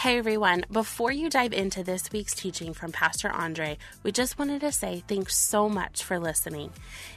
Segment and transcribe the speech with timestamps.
[0.00, 4.62] Hey everyone, before you dive into this week's teaching from Pastor Andre, we just wanted
[4.62, 6.72] to say thanks so much for listening.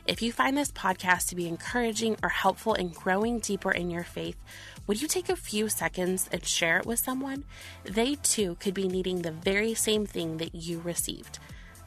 [0.05, 4.03] If you find this podcast to be encouraging or helpful in growing deeper in your
[4.03, 4.35] faith,
[4.85, 7.45] would you take a few seconds and share it with someone?
[7.85, 11.39] They too could be needing the very same thing that you received.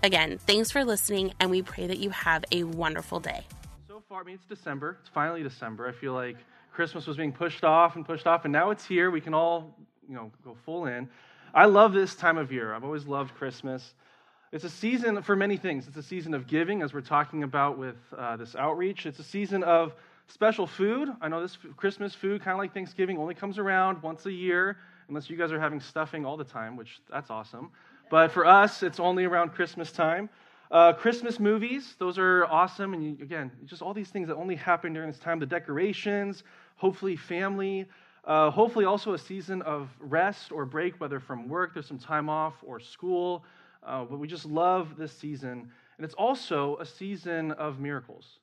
[0.03, 3.45] Again, thanks for listening, and we pray that you have a wonderful day.
[3.87, 4.97] So far, I mean, it's December.
[5.01, 5.87] It's finally December.
[5.87, 6.39] I feel like
[6.73, 9.11] Christmas was being pushed off and pushed off, and now it's here.
[9.11, 9.77] We can all
[10.09, 11.09] you know, go full in.
[11.55, 12.75] I love this time of year.
[12.75, 13.95] I've always loved Christmas.
[14.53, 15.89] It's a season for many things.
[15.89, 19.07] It's a season of giving, as we're talking about with uh, this outreach.
[19.07, 19.95] It's a season of
[20.29, 21.09] special food.
[21.21, 24.79] I know this Christmas food, kind of like Thanksgiving, only comes around once a year,
[25.09, 27.71] unless you guys are having stuffing all the time, which that's awesome.
[28.11, 30.29] But for us, it's only around Christmas time.
[30.71, 32.93] Uh, Christmas movies, those are awesome.
[32.93, 36.43] And you, again, just all these things that only happen during this time the decorations,
[36.77, 37.87] hopefully, family.
[38.27, 42.29] Uh, hopefully, also a season of rest or break, whether from work, there's some time
[42.29, 43.45] off, or school.
[43.85, 45.71] Uh, but we just love this season.
[45.97, 48.41] And it's also a season of miracles.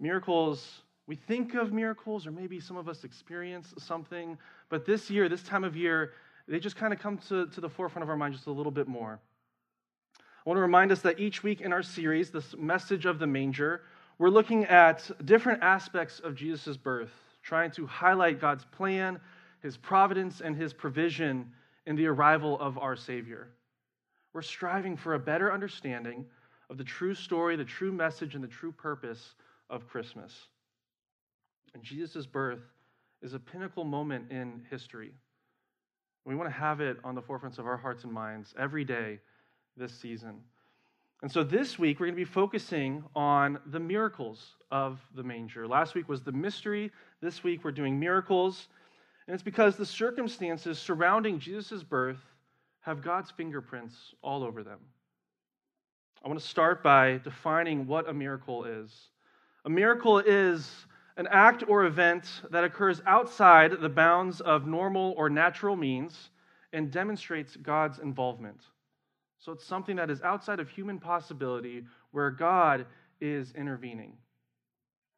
[0.00, 4.36] Miracles, we think of miracles, or maybe some of us experience something,
[4.70, 6.12] but this year, this time of year,
[6.48, 8.72] they just kind of come to, to the forefront of our mind just a little
[8.72, 9.20] bit more.
[10.18, 13.26] I want to remind us that each week in our series, this message of the
[13.26, 13.82] manger,
[14.18, 19.20] we're looking at different aspects of Jesus' birth trying to highlight God's plan,
[19.62, 21.50] his providence, and his provision
[21.86, 23.48] in the arrival of our Savior.
[24.32, 26.26] We're striving for a better understanding
[26.68, 29.34] of the true story, the true message, and the true purpose
[29.68, 30.32] of Christmas.
[31.74, 32.60] And Jesus' birth
[33.22, 35.12] is a pinnacle moment in history.
[36.24, 39.18] We want to have it on the forefronts of our hearts and minds every day
[39.76, 40.40] this season.
[41.22, 45.68] And so this week, we're going to be focusing on the miracles of the manger.
[45.68, 46.90] Last week was the mystery.
[47.20, 48.68] This week, we're doing miracles.
[49.26, 52.20] And it's because the circumstances surrounding Jesus' birth
[52.80, 54.78] have God's fingerprints all over them.
[56.24, 58.90] I want to start by defining what a miracle is.
[59.66, 60.70] A miracle is
[61.18, 66.30] an act or event that occurs outside the bounds of normal or natural means
[66.72, 68.60] and demonstrates God's involvement.
[69.40, 72.86] So it's something that is outside of human possibility where God
[73.20, 74.12] is intervening.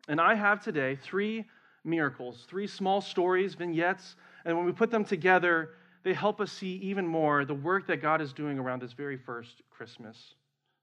[0.08, 1.44] And I have today three
[1.84, 5.70] miracles, three small stories, vignettes, and when we put them together,
[6.04, 9.16] they help us see even more the work that God is doing around this very
[9.16, 10.34] first Christmas.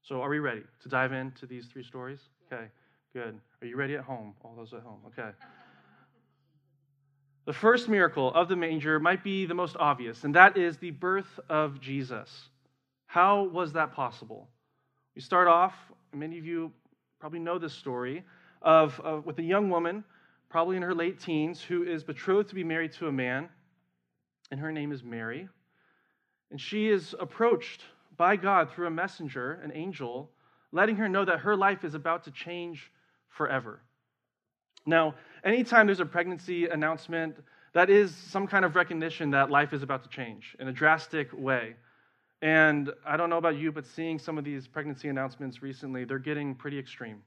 [0.02, 2.20] So, are we ready to dive into these three stories?
[2.52, 2.66] Okay,
[3.14, 3.40] good.
[3.62, 4.34] Are you ready at home?
[4.44, 5.30] All those at home, okay.
[7.46, 10.92] The first miracle of the manger might be the most obvious, and that is the
[10.92, 12.50] birth of Jesus.
[13.09, 14.47] How was that possible?
[15.16, 15.74] We start off,
[16.14, 16.72] many of you
[17.20, 18.24] probably know this story,
[18.62, 20.03] of, of, with a young woman,
[20.47, 23.50] probably in her late teens, who is betrothed to be married to a man,
[24.52, 25.50] and her name is Mary.
[26.52, 27.81] And she is approached
[28.16, 30.30] by God through a messenger, an angel,
[30.72, 32.91] letting her know that her life is about to change
[33.28, 33.81] forever.
[34.86, 37.38] Now, anytime there's a pregnancy announcement,
[37.74, 41.34] that is some kind of recognition that life is about to change in a drastic
[41.34, 41.74] way.
[42.42, 46.20] And I don't know about you, but seeing some of these pregnancy announcements recently, they're
[46.20, 47.22] getting pretty extreme.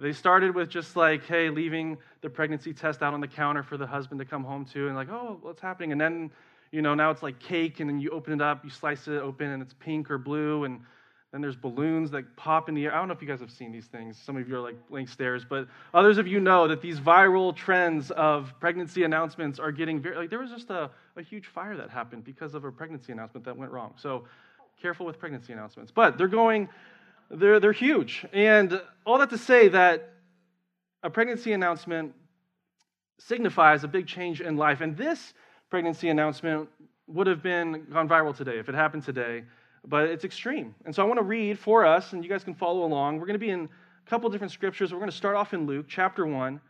[0.00, 3.76] They started with just like, hey, leaving the pregnancy test out on the counter for
[3.76, 5.92] the husband to come home to, and like, oh, what's happening?
[5.92, 6.30] And then,
[6.70, 9.20] you know, now it's like cake, and then you open it up, you slice it
[9.20, 10.80] open, and it's pink or blue, and
[11.32, 12.94] then there's balloons that pop in the air.
[12.94, 14.16] I don't know if you guys have seen these things.
[14.16, 17.54] Some of you are like blank stares, but others of you know that these viral
[17.54, 21.76] trends of pregnancy announcements are getting very, like, there was just a, a huge fire
[21.76, 23.92] that happened because of a pregnancy announcement that went wrong.
[23.96, 24.24] So,
[24.80, 25.92] careful with pregnancy announcements.
[25.92, 26.68] But they're going,
[27.30, 28.24] they're, they're huge.
[28.32, 30.14] And all that to say that
[31.02, 32.14] a pregnancy announcement
[33.18, 34.80] signifies a big change in life.
[34.80, 35.34] And this
[35.68, 36.68] pregnancy announcement
[37.06, 39.44] would have been gone viral today if it happened today,
[39.88, 40.74] but it's extreme.
[40.84, 43.18] And so I want to read for us, and you guys can follow along.
[43.18, 44.92] We're going to be in a couple different scriptures.
[44.92, 46.60] We're going to start off in Luke chapter 1.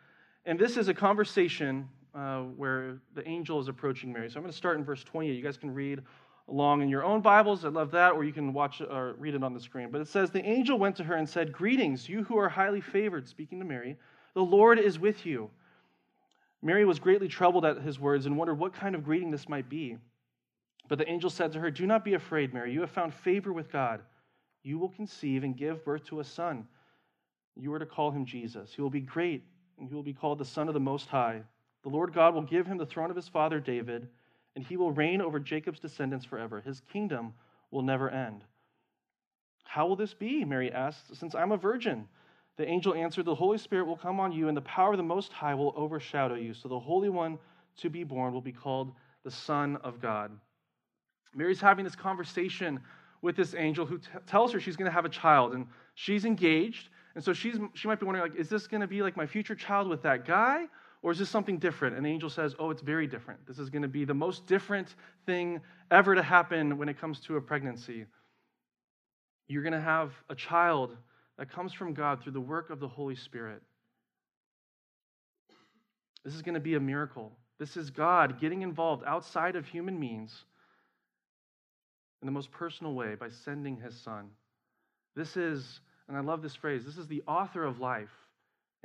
[0.46, 4.30] And this is a conversation uh, where the angel is approaching Mary.
[4.30, 5.34] So I'm going to start in verse 28.
[5.34, 6.00] You guys can read
[6.48, 7.64] along in your own Bibles.
[7.64, 9.90] I love that, or you can watch or read it on the screen.
[9.90, 12.80] But it says, The angel went to her and said, Greetings, you who are highly
[12.80, 13.96] favored, speaking to Mary,
[14.34, 15.50] the Lord is with you.
[16.62, 19.68] Mary was greatly troubled at his words and wondered what kind of greeting this might
[19.68, 19.96] be.
[20.88, 22.72] But the angel said to her, Do not be afraid, Mary.
[22.72, 24.00] You have found favor with God.
[24.62, 26.66] You will conceive and give birth to a son.
[27.56, 28.72] You are to call him Jesus.
[28.74, 29.44] He will be great,
[29.78, 31.42] and he will be called the Son of the Most High.
[31.82, 34.08] The Lord God will give him the throne of his father David
[34.58, 36.60] and he will reign over Jacob's descendants forever.
[36.60, 37.32] His kingdom
[37.70, 38.42] will never end.
[39.62, 40.44] How will this be?
[40.44, 42.08] Mary asked, since I'm a virgin.
[42.56, 45.04] The angel answered, The Holy Spirit will come on you, and the power of the
[45.04, 46.54] Most High will overshadow you.
[46.54, 47.38] So the Holy One
[47.76, 48.90] to be born will be called
[49.22, 50.32] the Son of God.
[51.34, 52.80] Mary's having this conversation
[53.22, 56.24] with this angel who t- tells her she's going to have a child, and she's
[56.24, 56.88] engaged.
[57.14, 59.26] And so she's, she might be wondering, like, is this going to be like my
[59.26, 60.66] future child with that guy?
[61.02, 61.96] Or is this something different?
[61.96, 63.46] And the angel says, oh, it's very different.
[63.46, 64.94] This is going to be the most different
[65.26, 65.60] thing
[65.90, 68.06] ever to happen when it comes to a pregnancy.
[69.46, 70.96] You're going to have a child
[71.38, 73.62] that comes from God through the work of the Holy Spirit.
[76.24, 77.32] This is going to be a miracle.
[77.58, 80.44] This is God getting involved outside of human means
[82.22, 84.30] in the most personal way by sending his son.
[85.14, 88.12] This is, and I love this phrase, this is the author of life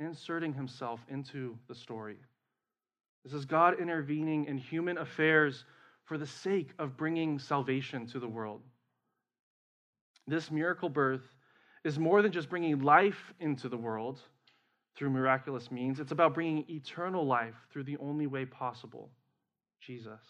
[0.00, 2.16] inserting himself into the story.
[3.24, 5.64] This is God intervening in human affairs
[6.04, 8.60] for the sake of bringing salvation to the world.
[10.26, 11.22] This miracle birth
[11.84, 14.20] is more than just bringing life into the world
[14.96, 19.10] through miraculous means, it's about bringing eternal life through the only way possible
[19.80, 20.20] Jesus.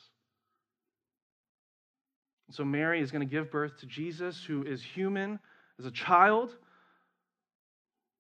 [2.51, 5.39] So, Mary is going to give birth to Jesus, who is human
[5.79, 6.57] as a child,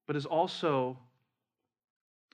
[0.06, 0.98] but is also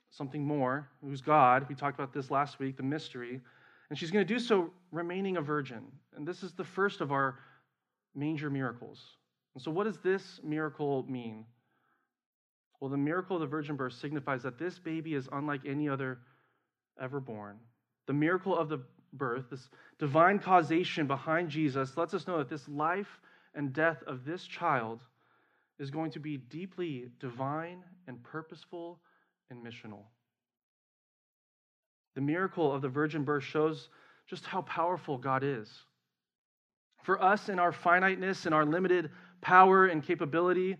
[0.09, 1.65] something more, who's God.
[1.69, 3.41] We talked about this last week, the mystery.
[3.89, 5.83] And she's going to do so remaining a virgin.
[6.15, 7.39] And this is the first of our
[8.15, 9.01] manger miracles.
[9.53, 11.45] And so, what does this miracle mean?
[12.79, 16.19] Well, the miracle of the virgin birth signifies that this baby is unlike any other
[16.99, 17.57] ever born.
[18.07, 18.79] The miracle of the
[19.13, 19.69] birth, this
[19.99, 23.19] divine causation behind Jesus, lets us know that this life
[23.53, 25.01] and death of this child
[25.79, 28.99] is going to be deeply divine and purposeful
[29.49, 30.03] and missional.
[32.15, 33.89] The miracle of the virgin birth shows
[34.27, 35.69] just how powerful God is.
[37.03, 39.09] For us, in our finiteness and our limited
[39.41, 40.77] power and capability,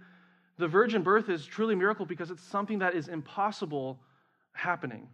[0.58, 4.00] the virgin birth is truly a miracle because it's something that is impossible
[4.54, 5.08] happening.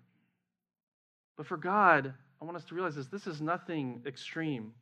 [1.37, 4.73] But for God, I want us to realize this this is nothing extreme.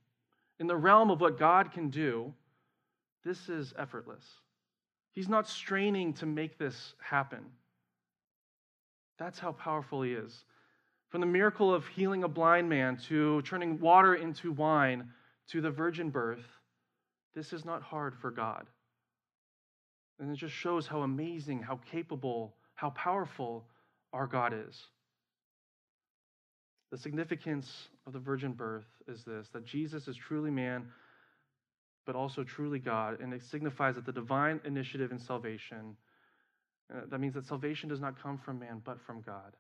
[0.60, 2.34] In the realm of what God can do,
[3.24, 4.24] this is effortless.
[5.12, 7.46] He's not straining to make this happen.
[9.18, 10.44] That's how powerful He is.
[11.10, 15.10] From the miracle of healing a blind man to turning water into wine
[15.48, 16.44] to the virgin birth,
[17.34, 18.66] this is not hard for God.
[20.20, 23.66] And it just shows how amazing, how capable, how powerful
[24.14, 24.88] our God is.
[26.92, 30.86] The significance of the virgin birth is this that Jesus is truly man,
[32.06, 33.20] but also truly God.
[33.20, 35.98] And it signifies that the divine initiative in salvation,
[36.94, 39.56] uh, that means that salvation does not come from man, but from God.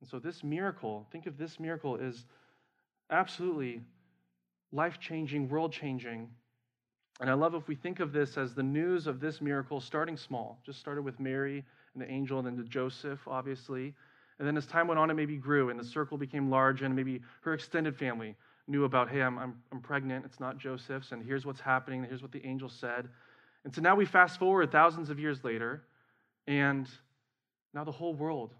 [0.00, 2.24] And so, this miracle, think of this miracle, is
[3.10, 3.80] absolutely
[4.72, 6.28] life changing, world changing
[7.20, 10.16] and I love if we think of this as the news of this miracle starting
[10.16, 13.94] small, just started with Mary and the angel, and then to Joseph, obviously.
[14.40, 16.96] And then as time went on, it maybe grew, and the circle became large, and
[16.96, 18.34] maybe her extended family
[18.66, 22.22] knew about, hey, I'm, I'm, I'm pregnant, it's not Joseph's, and here's what's happening, here's
[22.22, 23.10] what the angel said.
[23.64, 25.82] And so now we fast forward thousands of years later,
[26.46, 26.88] and
[27.74, 28.54] now the whole world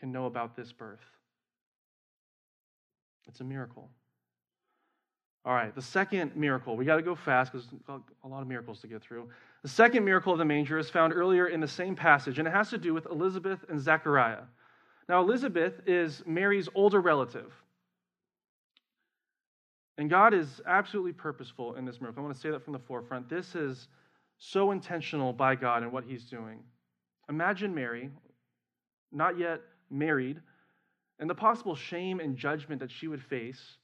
[0.00, 1.04] can know about this birth.
[3.28, 3.90] It's a miracle.
[5.44, 6.74] All right, the second miracle.
[6.74, 9.28] We got to go fast because there's a lot of miracles to get through.
[9.62, 12.52] The second miracle of the manger is found earlier in the same passage, and it
[12.52, 14.44] has to do with Elizabeth and Zechariah.
[15.08, 17.52] Now, Elizabeth is Mary's older relative.
[19.96, 22.22] And God is absolutely purposeful in this miracle.
[22.22, 23.28] I want to say that from the forefront.
[23.28, 23.88] This is
[24.38, 26.60] so intentional by God and what He's doing.
[27.28, 28.10] Imagine Mary,
[29.10, 30.40] not yet married,
[31.18, 33.78] and the possible shame and judgment that she would face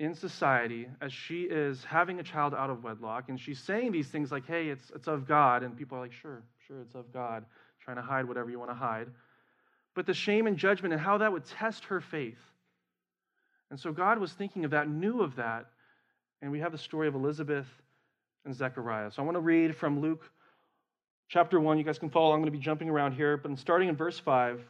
[0.00, 4.08] in society as she is having a child out of wedlock and she's saying these
[4.08, 7.12] things like hey it's, it's of god and people are like sure sure it's of
[7.12, 7.44] god
[7.80, 9.06] trying to hide whatever you want to hide
[9.94, 12.38] but the shame and judgment and how that would test her faith
[13.70, 15.66] and so god was thinking of that knew of that
[16.42, 17.66] and we have the story of elizabeth
[18.44, 20.30] and zechariah so i want to read from luke
[21.28, 23.88] chapter 1 you guys can follow i'm going to be jumping around here but starting
[23.88, 24.60] in verse 5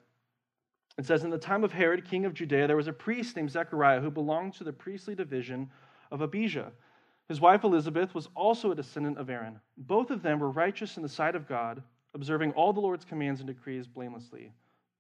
[0.97, 3.51] it says, In the time of Herod, king of Judea, there was a priest named
[3.51, 5.71] Zechariah who belonged to the priestly division
[6.11, 6.73] of Abijah.
[7.29, 9.59] His wife Elizabeth was also a descendant of Aaron.
[9.77, 11.83] Both of them were righteous in the sight of God,
[12.15, 14.53] observing all the Lord's commands and decrees blamelessly.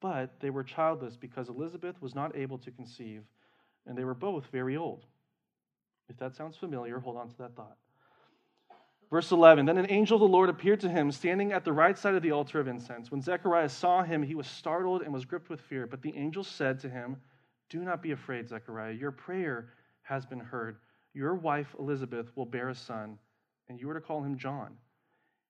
[0.04, 3.22] But they were childless because Elizabeth was not able to conceive,
[3.86, 5.06] and they were both very old.
[6.10, 7.78] If that sounds familiar, hold on to that thought.
[9.10, 11.96] Verse 11 Then an angel of the Lord appeared to him, standing at the right
[11.96, 13.10] side of the altar of incense.
[13.10, 15.86] When Zechariah saw him, he was startled and was gripped with fear.
[15.86, 17.16] But the angel said to him,
[17.70, 18.92] Do not be afraid, Zechariah.
[18.92, 19.70] Your prayer
[20.02, 20.76] has been heard.
[21.14, 23.18] Your wife Elizabeth will bear a son,
[23.70, 24.76] and you are to call him John.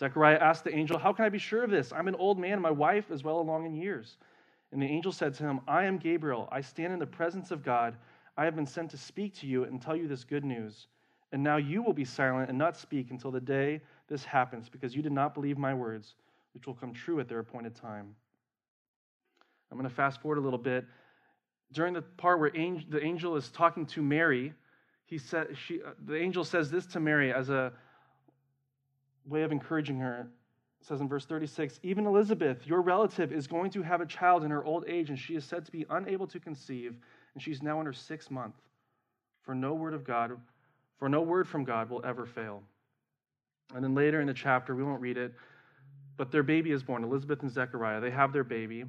[0.00, 1.92] Zechariah asked the angel, How can I be sure of this?
[1.92, 4.16] I'm an old man, and my wife is well along in years.
[4.72, 6.48] And the angel said to him, I am Gabriel.
[6.50, 7.96] I stand in the presence of God.
[8.38, 10.86] I have been sent to speak to you and tell you this good news.
[11.32, 14.96] And now you will be silent and not speak until the day this happens, because
[14.96, 16.14] you did not believe my words,
[16.54, 18.14] which will come true at their appointed time.
[19.70, 20.86] I'm going to fast forward a little bit.
[21.72, 24.54] During the part where angel, the angel is talking to Mary,
[25.04, 27.72] he said, she, uh, the angel says this to Mary as a
[29.26, 30.28] way of encouraging her.
[30.80, 34.44] It says in verse 36 Even Elizabeth, your relative, is going to have a child
[34.44, 36.96] in her old age, and she is said to be unable to conceive,
[37.34, 38.54] and she's now in her sixth month.
[39.42, 40.32] For no word of God,
[40.98, 42.62] for no word from God will ever fail.
[43.74, 45.32] And then later in the chapter, we won't read it,
[46.16, 48.00] but their baby is born, Elizabeth and Zechariah.
[48.00, 48.84] They have their baby.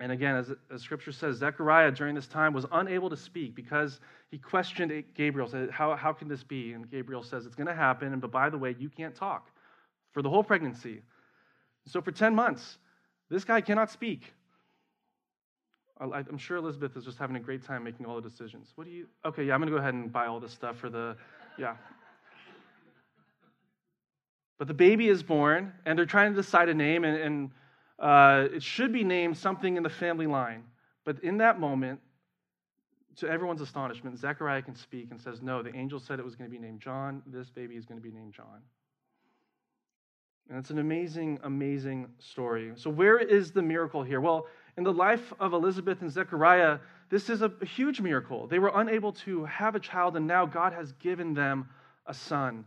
[0.00, 4.00] And again, as, as scripture says, Zechariah during this time was unable to speak because
[4.30, 6.72] he questioned Gabriel, said, how, how can this be?
[6.72, 9.50] And Gabriel says, It's going to happen, but by the way, you can't talk
[10.12, 11.02] for the whole pregnancy.
[11.86, 12.78] So for 10 months,
[13.28, 14.32] this guy cannot speak.
[16.00, 18.72] I'm sure Elizabeth is just having a great time making all the decisions.
[18.74, 20.78] What do you, okay, yeah, I'm going to go ahead and buy all this stuff
[20.78, 21.14] for the,
[21.58, 21.76] yeah.
[24.58, 27.50] But the baby is born, and they're trying to decide a name, and, and
[28.00, 30.64] uh, it should be named something in the family line.
[31.04, 32.00] But in that moment,
[33.16, 36.50] to everyone's astonishment, Zechariah can speak and says, No, the angel said it was going
[36.50, 37.22] to be named John.
[37.26, 38.62] This baby is going to be named John.
[40.48, 42.72] And it's an amazing, amazing story.
[42.74, 44.20] So, where is the miracle here?
[44.20, 46.78] Well, in the life of Elizabeth and Zechariah,
[47.08, 48.46] this is a huge miracle.
[48.46, 51.68] They were unable to have a child, and now God has given them
[52.06, 52.64] a son.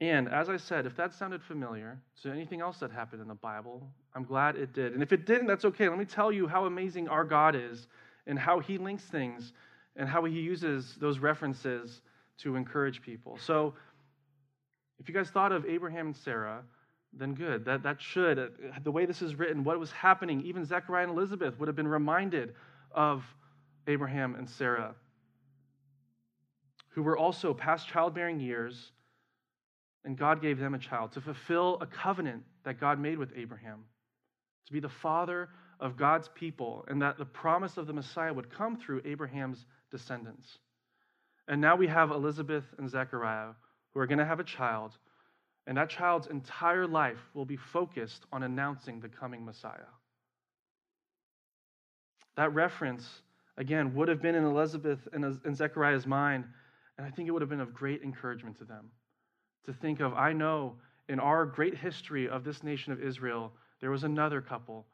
[0.00, 3.34] And as I said, if that sounded familiar to anything else that happened in the
[3.34, 4.94] Bible, I'm glad it did.
[4.94, 5.88] And if it didn't, that's okay.
[5.88, 7.86] Let me tell you how amazing our God is
[8.26, 9.52] and how he links things
[9.96, 12.00] and how he uses those references
[12.38, 13.38] to encourage people.
[13.38, 13.74] So,
[14.98, 16.62] if you guys thought of Abraham and Sarah,
[17.12, 17.64] then good.
[17.64, 18.46] That, that should, uh,
[18.82, 21.88] the way this is written, what was happening, even Zechariah and Elizabeth would have been
[21.88, 22.54] reminded
[22.92, 23.24] of
[23.86, 24.94] Abraham and Sarah,
[26.90, 28.92] who were also past childbearing years
[30.04, 33.84] and God gave them a child to fulfill a covenant that God made with Abraham,
[34.66, 38.50] to be the father of God's people, and that the promise of the Messiah would
[38.50, 40.46] come through Abraham's descendants.
[41.48, 43.52] And now we have Elizabeth and Zechariah
[43.92, 44.92] who are going to have a child,
[45.66, 49.90] and that child's entire life will be focused on announcing the coming Messiah.
[52.36, 53.06] That reference,
[53.56, 56.44] again, would have been in Elizabeth and Zechariah's mind,
[56.96, 58.90] and I think it would have been of great encouragement to them
[59.66, 60.74] to think of, I know
[61.08, 64.86] in our great history of this nation of Israel, there was another couple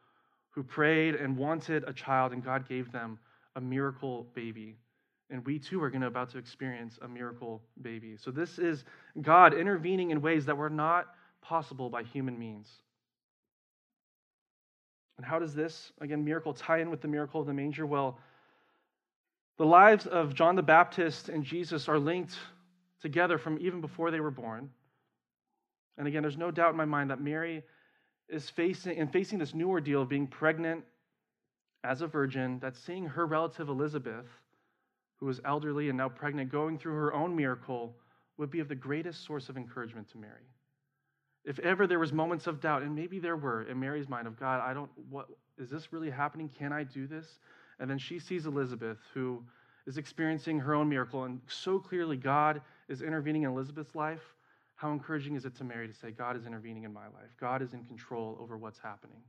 [0.51, 3.19] who prayed and wanted a child, and God gave them
[3.57, 4.77] a miracle baby.
[5.29, 8.17] And we too are going to about to experience a miracle baby.
[8.17, 8.85] So this is
[9.21, 11.09] God intervening in ways that were not
[11.43, 12.71] possible by human means.
[15.17, 17.87] And how does this, again, miracle tie in with the miracle of the manger?
[17.87, 18.19] Well,
[19.59, 22.37] the lives of John the Baptist and Jesus are linked
[23.07, 24.69] together from even before they were born.
[25.97, 27.63] And again, there's no doubt in my mind that Mary
[28.29, 30.83] is facing and facing this new ordeal of being pregnant
[31.85, 34.27] as a virgin, that seeing her relative Elizabeth,
[35.19, 37.95] who was elderly and now pregnant, going through her own miracle
[38.39, 40.51] would be of the greatest source of encouragement to Mary.
[41.45, 44.39] If ever there was moments of doubt, and maybe there were in Mary's mind of
[44.39, 46.51] God, I don't what is this really happening?
[46.59, 47.39] Can I do this?
[47.79, 49.45] And then she sees Elizabeth, who
[49.87, 54.23] is experiencing her own miracle, and so clearly God is intervening in Elizabeth's life,
[54.77, 57.31] how encouraging is it to Mary to say, God is intervening in my life?
[57.41, 59.23] God is in control over what's happening.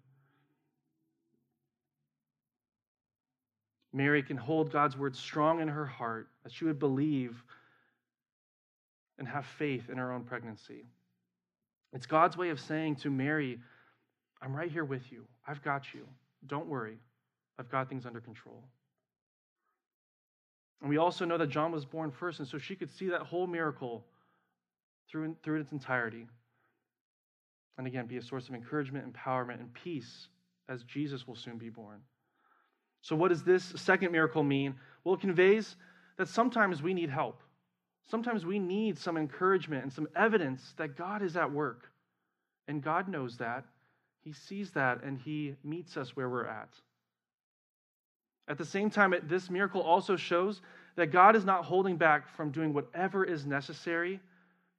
[3.94, 7.42] Mary can hold God's word strong in her heart that she would believe
[9.18, 10.84] and have faith in her own pregnancy.
[11.94, 13.60] It's God's way of saying to Mary,
[14.42, 15.26] I'm right here with you.
[15.48, 16.06] I've got you.
[16.46, 16.98] Don't worry.
[17.58, 18.64] I've got things under control.
[20.82, 23.22] And we also know that John was born first, and so she could see that
[23.22, 24.06] whole miracle
[25.10, 26.28] through, through its entirety.
[27.78, 30.28] And again, be a source of encouragement, empowerment, and peace
[30.70, 32.02] as Jesus will soon be born.
[33.02, 34.76] So, what does this second miracle mean?
[35.04, 35.76] Well, it conveys
[36.18, 37.42] that sometimes we need help.
[38.10, 41.90] Sometimes we need some encouragement and some evidence that God is at work.
[42.68, 43.66] And God knows that.
[44.22, 46.70] He sees that, and He meets us where we're at.
[48.48, 50.62] At the same time, this miracle also shows
[50.96, 54.20] that God is not holding back from doing whatever is necessary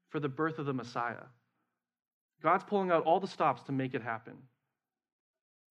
[0.08, 1.24] for the birth of the Messiah.
[2.42, 4.34] God's pulling out all the stops to make it happen.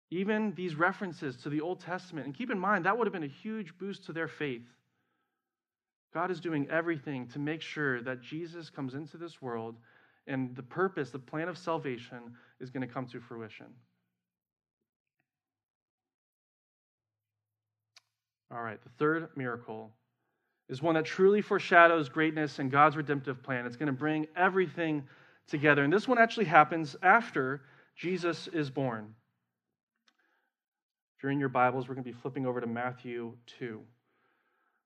[0.09, 3.23] Even these references to the Old Testament, and keep in mind, that would have been
[3.23, 4.67] a huge boost to their faith.
[6.13, 9.75] God is doing everything to make sure that Jesus comes into this world
[10.27, 13.67] and the purpose, the plan of salvation is going to come to fruition.
[18.51, 19.91] All right, the third miracle
[20.69, 23.65] is one that truly foreshadows greatness and God's redemptive plan.
[23.65, 25.03] It's going to bring everything
[25.47, 25.83] together.
[25.83, 27.61] And this one actually happens after
[27.95, 29.13] Jesus is born.
[31.17, 33.81] If you're in your Bibles, we're going to be flipping over to Matthew 2.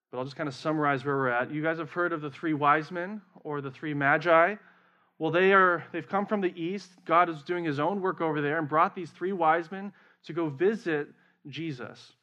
[0.10, 1.52] But I'll just kind of summarize where we're at.
[1.52, 4.56] You guys have heard of the three wise men or the three magi.
[5.20, 6.90] Well, they are they've come from the east.
[7.06, 9.94] God is doing his own work over there and brought these three wise men
[10.26, 11.08] to go visit
[11.48, 12.14] Jesus.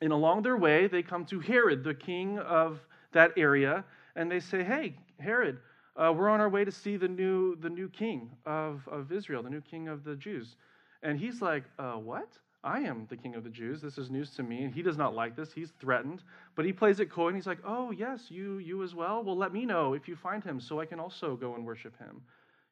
[0.00, 2.80] And along their way, they come to Herod, the king of
[3.12, 3.84] that area,
[4.16, 5.58] and they say, Hey, Herod,
[5.96, 9.42] uh, we're on our way to see the new, the new king of, of Israel,
[9.42, 10.56] the new king of the Jews.
[11.02, 12.28] And he's like, uh, What?
[12.64, 13.80] I am the king of the Jews.
[13.80, 14.64] This is news to me.
[14.64, 15.52] And he does not like this.
[15.52, 16.22] He's threatened.
[16.56, 19.22] But he plays it coy and he's like, Oh, yes, you, you as well?
[19.22, 21.96] Well, let me know if you find him so I can also go and worship
[21.98, 22.20] him.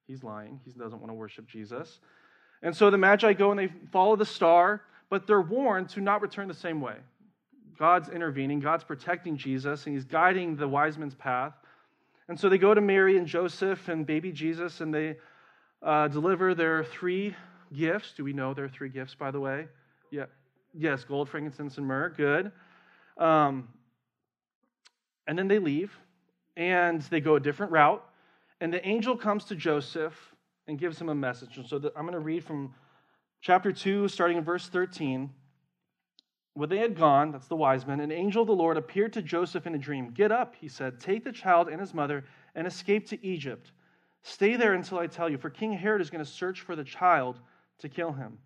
[0.06, 0.60] He's lying.
[0.64, 2.00] He doesn't want to worship Jesus.
[2.62, 6.22] And so the Magi go and they follow the star, but they're warned to not
[6.22, 6.96] return the same way.
[7.76, 11.54] God's intervening, God's protecting Jesus, and he's guiding the wise men's path.
[12.28, 15.16] And so they go to Mary and Joseph and baby Jesus, and they
[15.82, 17.36] uh, deliver their three
[17.72, 18.14] gifts.
[18.16, 19.66] Do we know their three gifts, by the way?
[20.10, 20.26] Yeah.
[20.74, 22.10] Yes, gold, frankincense, and myrrh.
[22.10, 22.52] Good.
[23.18, 23.68] Um,
[25.26, 25.96] and then they leave,
[26.56, 28.04] and they go a different route.
[28.60, 30.14] And the angel comes to Joseph
[30.66, 31.56] and gives him a message.
[31.56, 32.74] And so the, I'm going to read from
[33.40, 35.30] chapter 2, starting in verse 13.
[36.56, 39.20] When they had gone, that's the wise men, an angel of the Lord appeared to
[39.20, 40.12] Joseph in a dream.
[40.12, 43.72] Get up, he said, take the child and his mother and escape to Egypt.
[44.22, 46.82] Stay there until I tell you, for King Herod is going to search for the
[46.82, 47.40] child
[47.80, 48.38] to kill him.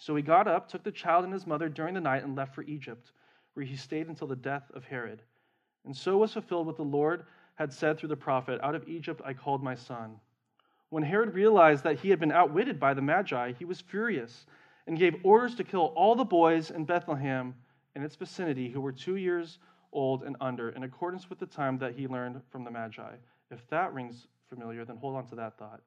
[0.00, 2.54] So he got up, took the child and his mother during the night, and left
[2.54, 3.12] for Egypt,
[3.52, 5.20] where he stayed until the death of Herod.
[5.84, 7.26] And so was fulfilled what the Lord
[7.56, 10.18] had said through the prophet Out of Egypt I called my son.
[10.88, 14.46] When Herod realized that he had been outwitted by the Magi, he was furious
[14.88, 17.54] and gave orders to kill all the boys in Bethlehem
[17.94, 19.58] and its vicinity who were two years
[19.92, 23.12] old and under, in accordance with the time that he learned from the Magi.
[23.50, 25.82] If that rings familiar, then hold on to that thought.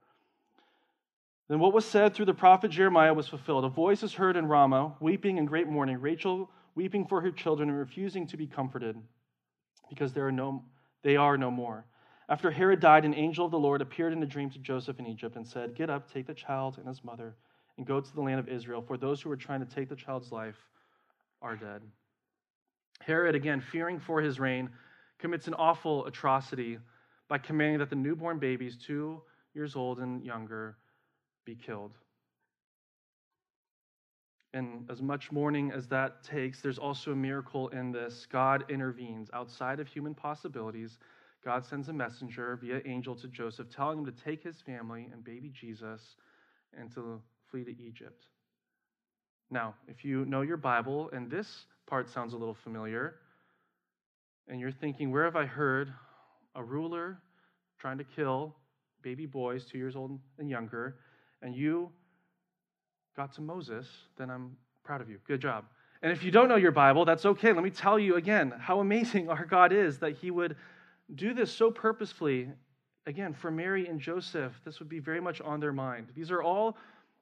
[1.49, 3.65] Then what was said through the prophet Jeremiah was fulfilled.
[3.65, 7.69] A voice is heard in Ramah, weeping in great mourning, Rachel weeping for her children
[7.69, 8.95] and refusing to be comforted,
[9.89, 10.63] because there are no,
[11.01, 11.85] they are no more.
[12.29, 15.07] After Herod died, an angel of the Lord appeared in a dream to Joseph in
[15.07, 17.35] Egypt and said, Get up, take the child and his mother
[17.81, 19.95] and go to the land of Israel, for those who are trying to take the
[19.95, 20.67] child's life
[21.41, 21.81] are dead.
[22.99, 24.69] Herod, again, fearing for his reign,
[25.17, 26.77] commits an awful atrocity
[27.27, 29.19] by commanding that the newborn babies, two
[29.55, 30.77] years old and younger,
[31.43, 31.97] be killed.
[34.53, 38.27] And as much mourning as that takes, there's also a miracle in this.
[38.31, 40.99] God intervenes outside of human possibilities.
[41.43, 45.23] God sends a messenger via angel to Joseph, telling him to take his family and
[45.23, 46.17] baby Jesus
[46.77, 47.19] and to
[47.51, 48.25] flee to Egypt.
[49.51, 53.15] Now, if you know your Bible, and this part sounds a little familiar,
[54.47, 55.93] and you're thinking, where have I heard
[56.55, 57.19] a ruler
[57.79, 58.55] trying to kill
[59.01, 60.95] baby boys, two years old and younger,
[61.41, 61.89] and you
[63.15, 63.87] got to Moses,
[64.17, 65.19] then I'm proud of you.
[65.27, 65.65] Good job.
[66.01, 67.51] And if you don't know your Bible, that's okay.
[67.51, 70.55] Let me tell you again how amazing our God is that He would
[71.13, 72.49] do this so purposefully.
[73.05, 76.07] Again, for Mary and Joseph, this would be very much on their mind.
[76.15, 76.77] These are all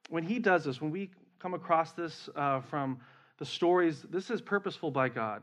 [0.08, 3.00] when he does this, when we come across this uh, from
[3.38, 5.42] the stories, this is purposeful by God.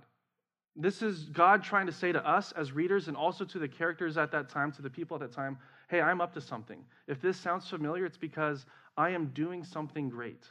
[0.75, 4.17] This is God trying to say to us as readers and also to the characters
[4.17, 5.57] at that time, to the people at that time,
[5.89, 6.83] hey, I'm up to something.
[7.07, 8.65] If this sounds familiar, it's because
[8.95, 10.45] I am doing something great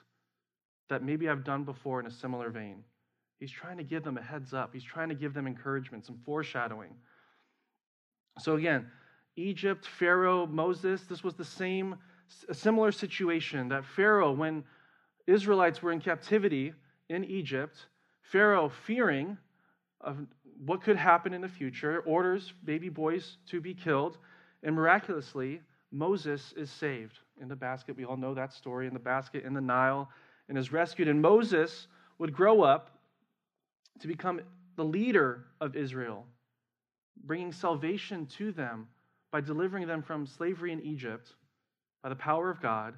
[0.88, 2.82] that maybe I've done before in a similar vein.
[3.38, 6.18] He's trying to give them a heads up, he's trying to give them encouragement, some
[6.24, 6.94] foreshadowing.
[8.38, 8.86] So, again,
[9.36, 11.96] Egypt, Pharaoh, Moses, this was the same
[12.48, 14.64] a similar situation that Pharaoh, when
[15.26, 16.72] Israelites were in captivity
[17.08, 17.86] in Egypt,
[18.22, 19.38] Pharaoh, fearing
[20.00, 20.18] of
[20.64, 24.18] what could happen in the future, orders baby boys to be killed,
[24.62, 25.60] and miraculously,
[25.92, 27.96] Moses is saved in the basket.
[27.96, 30.08] We all know that story in the basket in the Nile
[30.48, 31.08] and is rescued.
[31.08, 31.86] And Moses
[32.18, 32.90] would grow up
[34.00, 34.40] to become
[34.76, 36.26] the leader of Israel,
[37.24, 38.88] bringing salvation to them
[39.30, 41.34] by delivering them from slavery in Egypt
[42.02, 42.94] by the power of God,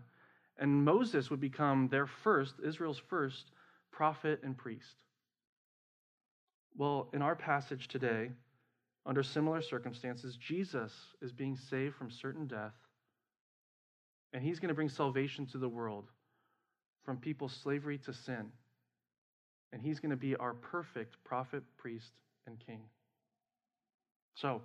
[0.58, 3.50] and Moses would become their first, Israel's first
[3.92, 4.96] prophet and priest.
[6.76, 8.30] Well, in our passage today,
[9.06, 12.74] under similar circumstances, Jesus is being saved from certain death,
[14.32, 16.04] and he's going to bring salvation to the world
[17.04, 18.52] from people's slavery to sin.
[19.72, 22.12] And he's going to be our perfect prophet, priest,
[22.46, 22.80] and king.
[24.34, 24.62] So,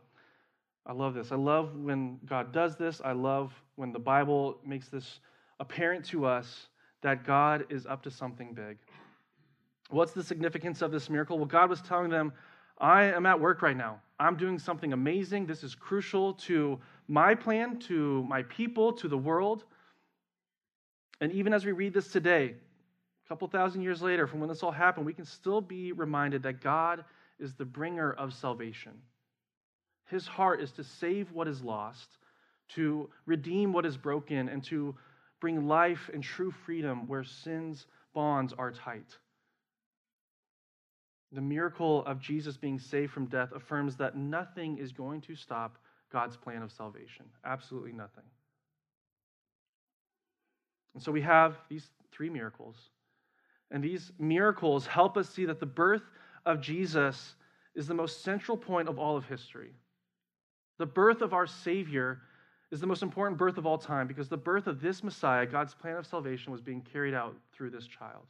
[0.85, 1.31] I love this.
[1.31, 3.01] I love when God does this.
[3.03, 5.19] I love when the Bible makes this
[5.59, 6.67] apparent to us
[7.01, 8.77] that God is up to something big.
[9.89, 11.37] What's the significance of this miracle?
[11.37, 12.33] Well, God was telling them,
[12.79, 13.99] I am at work right now.
[14.19, 15.45] I'm doing something amazing.
[15.45, 19.65] This is crucial to my plan, to my people, to the world.
[21.21, 22.55] And even as we read this today,
[23.25, 26.43] a couple thousand years later from when this all happened, we can still be reminded
[26.43, 27.05] that God
[27.39, 28.93] is the bringer of salvation.
[30.13, 32.19] His heart is to save what is lost,
[32.75, 34.95] to redeem what is broken, and to
[35.41, 39.17] bring life and true freedom where sin's bonds are tight.
[41.31, 45.79] The miracle of Jesus being saved from death affirms that nothing is going to stop
[46.11, 47.25] God's plan of salvation.
[47.43, 48.23] Absolutely nothing.
[50.93, 52.75] And so we have these three miracles.
[53.71, 56.03] And these miracles help us see that the birth
[56.45, 57.33] of Jesus
[57.73, 59.73] is the most central point of all of history.
[60.79, 62.21] The birth of our Savior
[62.71, 65.75] is the most important birth of all time because the birth of this Messiah, God's
[65.75, 68.25] plan of salvation, was being carried out through this child.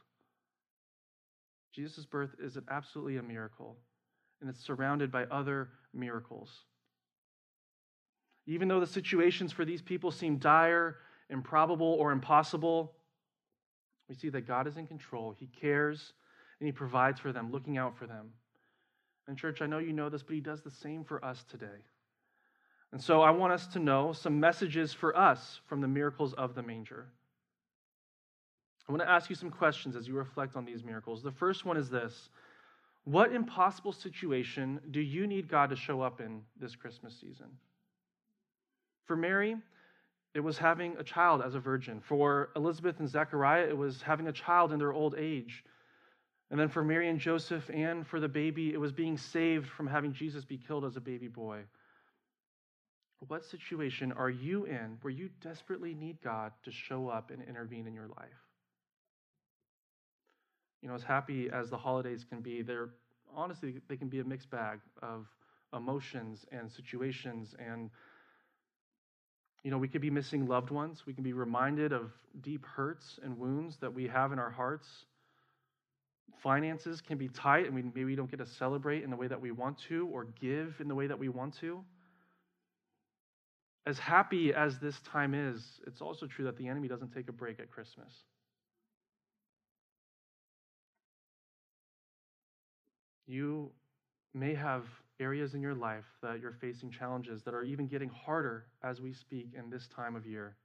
[1.72, 3.78] Jesus' birth is absolutely a miracle,
[4.42, 6.52] and it's surrounded by other miracles.
[8.46, 10.98] Even though the situations for these people seem dire,
[11.30, 12.92] improbable, or impossible,
[14.10, 15.34] we see that God is in control.
[15.40, 16.14] He cares
[16.60, 18.32] and He provides for them, looking out for them.
[19.28, 21.86] And, church, I know you know this, but He does the same for us today.
[22.94, 26.54] And so I want us to know some messages for us from the miracles of
[26.54, 27.08] the manger.
[28.88, 31.24] I want to ask you some questions as you reflect on these miracles.
[31.24, 32.30] The first one is this
[33.06, 37.48] What impossible situation do you need God to show up in this Christmas season?
[39.06, 39.56] For Mary,
[40.36, 42.00] it was having a child as a virgin.
[42.00, 45.64] For Elizabeth and Zechariah, it was having a child in their old age.
[46.52, 49.88] And then for Mary and Joseph and for the baby, it was being saved from
[49.88, 51.64] having Jesus be killed as a baby boy.
[53.28, 57.88] What situation are you in where you desperately need God to show up and intervene
[57.88, 58.44] in your life?
[60.84, 62.90] you know, as happy as the holidays can be, they're
[63.34, 65.26] honestly, they can be a mixed bag of
[65.74, 67.56] emotions and situations.
[67.58, 67.90] And,
[69.64, 71.04] you know, we could be missing loved ones.
[71.08, 74.88] We can be reminded of deep hurts and wounds that we have in our hearts.
[76.44, 79.28] Finances can be tight, and we, maybe we don't get to celebrate in the way
[79.28, 81.82] that we want to or give in the way that we want to.
[83.86, 87.34] As happy as this time is, it's also true that the enemy doesn't take a
[87.34, 88.14] break at Christmas.
[93.28, 93.72] You
[94.34, 94.86] may have
[95.20, 99.14] areas in your life that you're facing challenges that are even getting harder as we
[99.14, 100.56] speak in this time of year.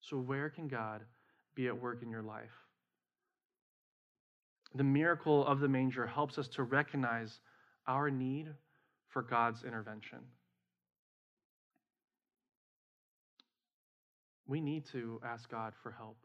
[0.00, 1.02] So, where can God
[1.54, 2.52] be at work in your life?
[4.74, 7.40] The miracle of the manger helps us to recognize
[7.86, 8.48] our need
[9.08, 10.18] for God's intervention.
[14.48, 16.16] We need to ask God for help.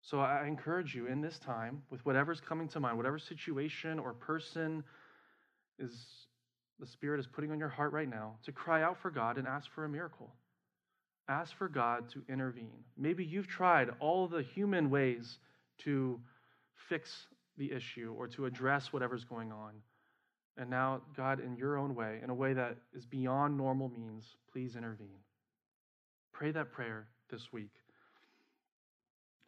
[0.00, 4.12] So I encourage you in this time, with whatever's coming to mind, whatever situation or
[4.12, 4.84] person
[5.78, 5.92] is
[6.78, 9.46] the Spirit is putting on your heart right now, to cry out for God and
[9.46, 10.32] ask for a miracle.
[11.28, 12.84] Ask for God to intervene.
[12.98, 15.38] Maybe you've tried all the human ways
[15.84, 16.20] to
[16.88, 17.10] fix
[17.56, 19.72] the issue or to address whatever's going on.
[20.56, 24.24] And now, God, in your own way, in a way that is beyond normal means,
[24.52, 25.18] please intervene.
[26.32, 27.72] Pray that prayer this week.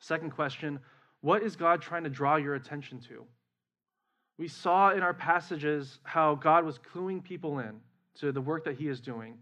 [0.01, 0.81] Second question
[1.21, 3.25] What is God trying to draw your attention to?
[4.39, 7.81] We saw in our passages how God was cluing people in
[8.17, 9.39] to the work that he is doing.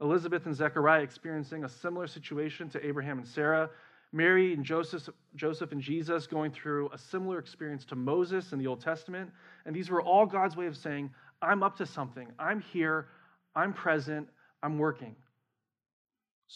[0.00, 3.70] Elizabeth and Zechariah experiencing a similar situation to Abraham and Sarah.
[4.12, 8.66] Mary and Joseph, Joseph and Jesus going through a similar experience to Moses in the
[8.66, 9.30] Old Testament.
[9.64, 12.28] And these were all God's way of saying, I'm up to something.
[12.38, 13.08] I'm here.
[13.54, 14.28] I'm present.
[14.62, 15.16] I'm working.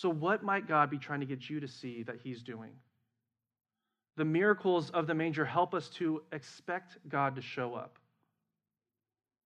[0.00, 2.72] So, what might God be trying to get you to see that He's doing?
[4.20, 7.98] the miracles of the manger help us to expect God to show up.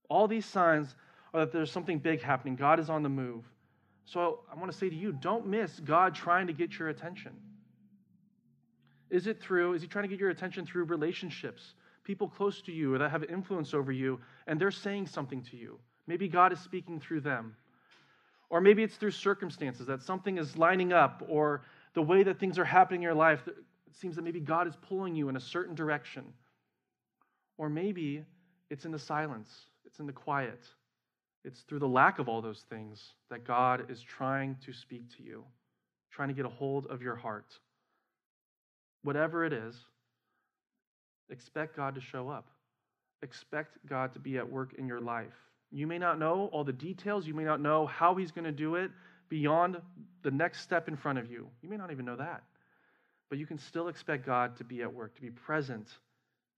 [0.08, 0.96] All these signs
[1.32, 2.56] are that there's something big happening.
[2.56, 3.44] God is on the move.
[4.04, 7.32] So I want to say to you don't miss God trying to get your attention.
[9.10, 12.72] Is it through, is He trying to get your attention through relationships, people close to
[12.72, 15.78] you or that have influence over you, and they're saying something to you?
[16.08, 17.54] Maybe God is speaking through them.
[18.54, 21.62] Or maybe it's through circumstances that something is lining up or
[21.94, 23.56] the way that things are happening in your life it
[23.96, 26.22] seems that maybe God is pulling you in a certain direction.
[27.58, 28.24] Or maybe
[28.70, 29.50] it's in the silence,
[29.84, 30.68] it's in the quiet.
[31.44, 35.24] It's through the lack of all those things that God is trying to speak to
[35.24, 35.42] you,
[36.12, 37.58] trying to get a hold of your heart.
[39.02, 39.74] Whatever it is,
[41.28, 42.46] expect God to show up.
[43.20, 45.34] Expect God to be at work in your life.
[45.74, 48.52] You may not know all the details, you may not know how He's going to
[48.52, 48.92] do it
[49.28, 49.76] beyond
[50.22, 51.48] the next step in front of you.
[51.62, 52.44] You may not even know that.
[53.28, 55.88] But you can still expect God to be at work, to be present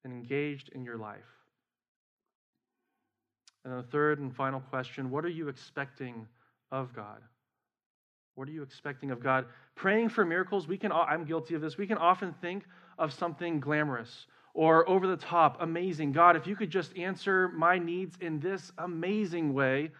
[0.04, 1.24] and engaged in your life.
[3.64, 6.28] And the third and final question what are you expecting
[6.70, 7.22] of God?
[8.34, 9.46] What are you expecting of God?
[9.76, 11.78] Praying for miracles, we can I'm guilty of this.
[11.78, 12.64] We can often think
[12.98, 14.26] of something glamorous
[14.56, 16.12] or over the top, amazing.
[16.12, 19.90] God, if you could just answer my needs in this amazing way.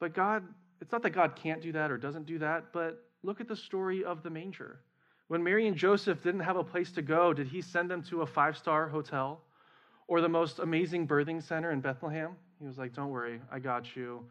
[0.00, 0.42] But God,
[0.80, 3.54] it's not that God can't do that or doesn't do that, but look at the
[3.54, 4.80] story of the manger.
[5.28, 8.22] When Mary and Joseph didn't have a place to go, did he send them to
[8.22, 9.42] a five star hotel
[10.08, 12.30] or the most amazing birthing center in Bethlehem?
[12.58, 14.24] He was like, Don't worry, I got you.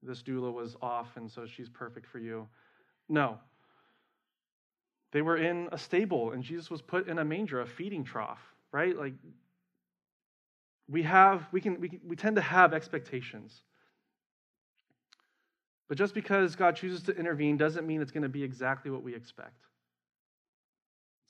[0.00, 2.46] This doula was off, and so she's perfect for you.
[3.08, 3.40] No.
[5.12, 8.40] They were in a stable, and Jesus was put in a manger, a feeding trough,
[8.72, 8.96] right?
[8.96, 9.14] Like,
[10.88, 13.62] we have, we can, we, we tend to have expectations.
[15.88, 19.02] But just because God chooses to intervene doesn't mean it's going to be exactly what
[19.02, 19.62] we expect.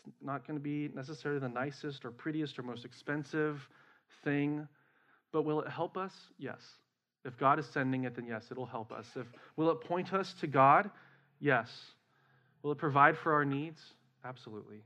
[0.08, 3.68] It's not going to be necessarily the nicest or prettiest or most expensive
[4.24, 4.66] thing
[5.32, 6.12] but will it help us?
[6.38, 6.60] Yes.
[7.24, 9.06] If God is sending it, then yes, it'll help us.
[9.16, 10.90] If, will it point us to God?
[11.40, 11.68] Yes.
[12.62, 13.94] Will it provide for our needs?
[14.24, 14.82] Absolutely.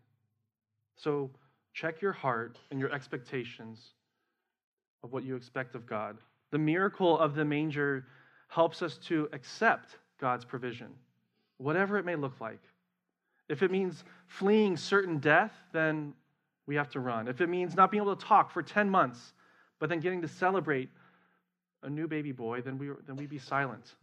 [0.97, 1.31] So
[1.73, 3.95] check your heart and your expectations
[5.03, 6.19] of what you expect of God.
[6.51, 8.07] The miracle of the manger
[8.49, 10.89] helps us to accept God's provision,
[11.57, 12.61] whatever it may look like.
[13.49, 16.15] If it means fleeing certain death, then
[16.67, 17.27] we have to run.
[17.27, 19.33] If it means not being able to talk for 10 months,
[19.79, 20.91] but then getting to celebrate
[21.83, 23.95] a new baby boy, then we, then we be silent.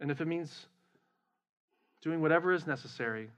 [0.00, 0.66] And if it means
[2.02, 3.30] doing whatever is necessary,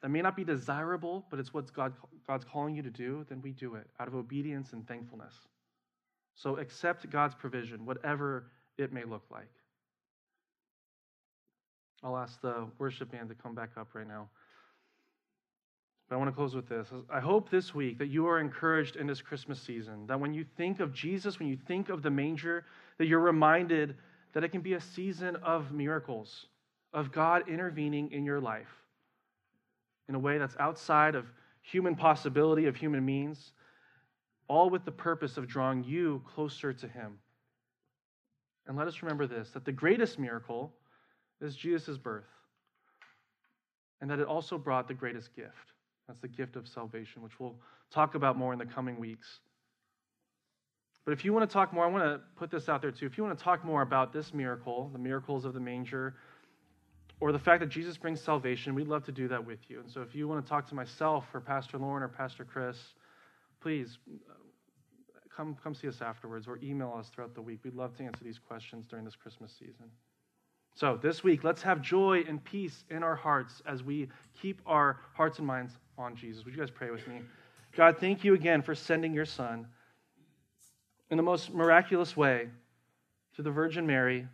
[0.00, 1.92] that may not be desirable, but it's what God,
[2.26, 5.34] God's calling you to do, then we do it out of obedience and thankfulness.
[6.34, 8.46] So accept God's provision, whatever
[8.78, 9.50] it may look like.
[12.02, 14.28] I'll ask the worship band to come back up right now.
[16.08, 16.88] But I want to close with this.
[17.08, 20.44] I hope this week that you are encouraged in this Christmas season, that when you
[20.56, 22.64] think of Jesus, when you think of the manger,
[22.98, 23.96] that you're reminded
[24.32, 26.46] that it can be a season of miracles,
[26.92, 28.68] of God intervening in your life
[30.08, 31.26] in a way that's outside of
[31.62, 33.52] human possibility, of human means,
[34.48, 37.18] all with the purpose of drawing you closer to Him.
[38.66, 40.72] And let us remember this that the greatest miracle
[41.40, 42.28] is Jesus' birth,
[44.00, 45.72] and that it also brought the greatest gift.
[46.06, 47.56] That's the gift of salvation, which we'll
[47.90, 49.40] talk about more in the coming weeks.
[51.04, 53.06] But if you want to talk more, I want to put this out there too.
[53.06, 56.14] If you want to talk more about this miracle, the miracles of the manger,
[57.22, 59.78] or the fact that Jesus brings salvation, we'd love to do that with you.
[59.78, 62.76] And so if you want to talk to myself or Pastor Lauren or Pastor Chris,
[63.60, 64.34] please uh,
[65.34, 67.60] come, come see us afterwards or email us throughout the week.
[67.62, 69.88] We'd love to answer these questions during this Christmas season.
[70.74, 74.08] So, this week, let's have joy and peace in our hearts as we
[74.40, 76.44] keep our hearts and minds on Jesus.
[76.44, 77.20] Would you guys pray with me?
[77.76, 79.68] God, thank you again for sending your son
[81.12, 82.48] in the most miraculous way
[83.36, 84.26] to the Virgin Mary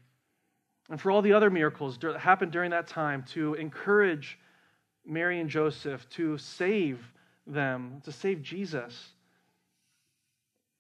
[0.91, 4.39] and for all the other miracles that happened during that time to encourage
[5.05, 7.01] Mary and Joseph to save
[7.47, 9.09] them, to save Jesus.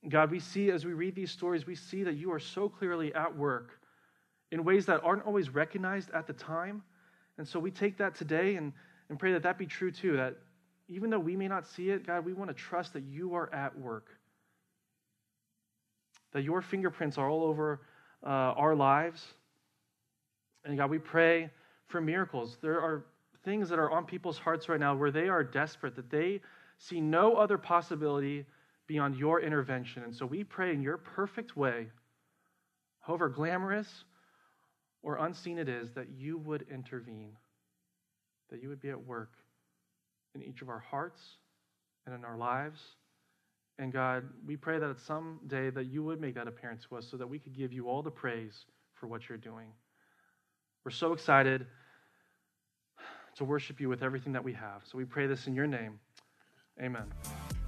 [0.08, 3.14] God, we see as we read these stories, we see that you are so clearly
[3.14, 3.80] at work
[4.50, 6.82] in ways that aren't always recognized at the time.
[7.36, 8.72] And so we take that today and,
[9.08, 10.36] and pray that that be true too, that
[10.88, 13.52] even though we may not see it, God, we want to trust that you are
[13.52, 14.08] at work,
[16.32, 17.80] that your fingerprints are all over
[18.24, 19.22] uh, our lives.
[20.68, 21.48] And God, we pray
[21.86, 22.58] for miracles.
[22.60, 23.06] There are
[23.42, 26.42] things that are on people's hearts right now where they are desperate, that they
[26.76, 28.44] see no other possibility
[28.86, 30.02] beyond your intervention.
[30.02, 31.88] And so we pray in your perfect way,
[33.00, 34.04] however glamorous
[35.02, 37.32] or unseen it is, that you would intervene,
[38.50, 39.32] that you would be at work
[40.34, 41.22] in each of our hearts
[42.04, 42.78] and in our lives.
[43.78, 47.08] And God, we pray that some day that you would make that apparent to us
[47.10, 49.68] so that we could give you all the praise for what you're doing.
[50.84, 51.66] We're so excited
[53.36, 54.82] to worship you with everything that we have.
[54.84, 56.00] So we pray this in your name.
[56.80, 57.04] Amen.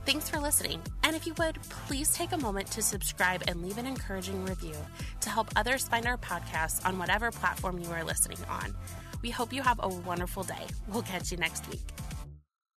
[0.06, 0.80] Thanks for listening.
[1.04, 4.74] And if you would, please take a moment to subscribe and leave an encouraging review
[5.20, 8.74] to help others find our podcast on whatever platform you are listening on.
[9.22, 10.66] We hope you have a wonderful day.
[10.88, 11.99] We'll catch you next week.